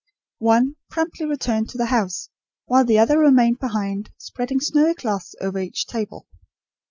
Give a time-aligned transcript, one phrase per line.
[0.39, 2.29] One, promptly returned to the house;
[2.65, 6.25] while the other remained behind, spreading snowy cloths over each table.